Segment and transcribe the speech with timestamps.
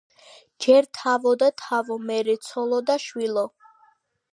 [0.65, 3.47] ჯერ თავო და თავო, მერე ცოლო და შვილო.